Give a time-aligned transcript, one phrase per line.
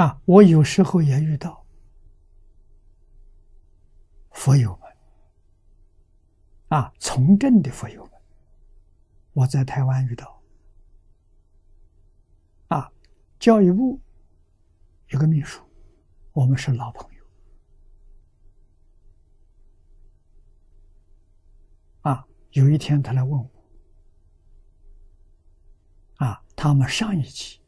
[0.00, 1.62] 啊，我有时候也遇到
[4.30, 4.90] 佛友们，
[6.68, 8.12] 啊，从政的佛友们，
[9.34, 10.42] 我在台湾遇到，
[12.68, 12.90] 啊，
[13.38, 14.00] 教育部
[15.08, 15.62] 有个秘书，
[16.32, 17.24] 我们是老朋友，
[22.00, 23.50] 啊，有一天他来问我，
[26.24, 27.59] 啊，他们上一期。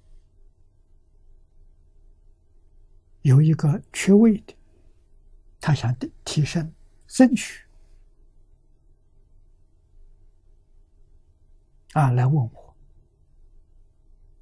[3.23, 4.55] 有一个缺位的，
[5.61, 5.95] 他想
[6.25, 6.73] 提升，
[7.07, 7.65] 争取
[11.93, 12.77] 啊，来问我。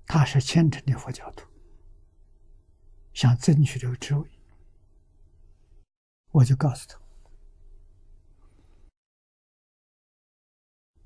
[0.06, 1.46] 他是虔诚的佛教徒，
[3.12, 4.28] 想争取这个职位，
[6.32, 6.98] 我就告诉他，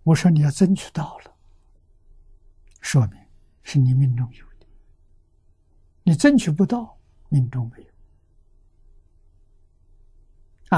[0.05, 1.37] 我说你要争取到了，
[2.81, 3.21] 说明
[3.63, 4.67] 是你命中有的，
[6.05, 6.94] 你争取不到。
[7.35, 7.89] 命中没有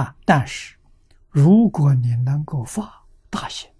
[0.00, 0.16] 啊！
[0.24, 0.74] 但是，
[1.28, 3.70] 如果你能够发大心，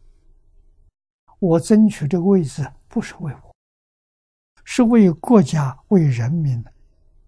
[1.39, 3.57] 我争取这个位置不是为我，
[4.63, 6.63] 是为国家、为人民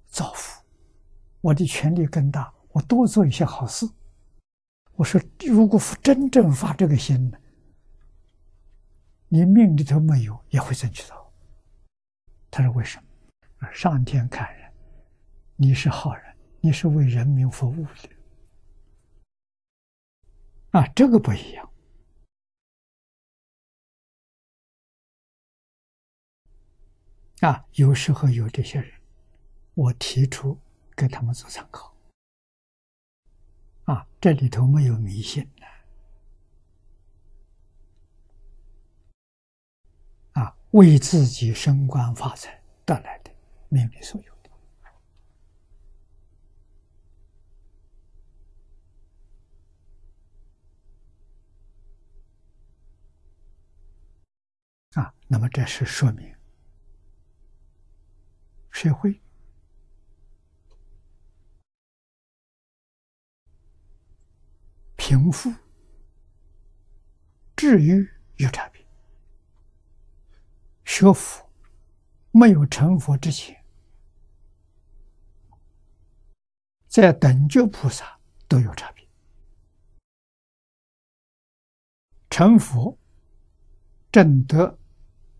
[0.06, 0.62] 造福。
[1.40, 3.88] 我的权力更大，我多做一些好事。
[4.96, 7.38] 我说，如果真正发这个心呢，
[9.28, 11.32] 你命里头没有，也会争取到。
[12.50, 12.98] 他说：“为什
[13.58, 13.72] 么？
[13.72, 14.46] 上天看。”
[15.60, 18.08] 你是好人，你是为人民服务的
[20.70, 21.68] 啊，这个不一样
[27.40, 27.66] 啊。
[27.72, 29.00] 有时候有这些人，
[29.74, 30.56] 我提出
[30.94, 31.92] 给他们做参考
[33.86, 35.66] 啊，这里头没有迷信的
[40.40, 43.32] 啊，为自己升官发财得来的
[43.68, 44.37] 命里所有。
[54.98, 56.34] 啊，那么这是说明
[58.72, 59.22] 社会
[64.96, 65.54] 贫富、
[67.54, 68.84] 至于有差别。
[70.84, 71.48] 学佛
[72.32, 73.64] 没有成佛之前，
[76.88, 79.08] 在等觉菩萨都有差别。
[82.28, 82.98] 成佛
[84.10, 84.76] 正得。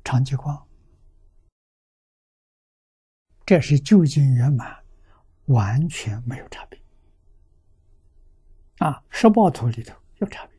[0.08, 0.66] 长吉光，
[3.44, 4.82] 这是究竟圆满，
[5.48, 6.80] 完全没有差别。
[8.78, 10.57] 啊，十报图里头有差别。